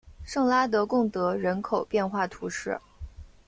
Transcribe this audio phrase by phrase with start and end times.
[0.23, 2.81] 圣拉德贡德人口变化图示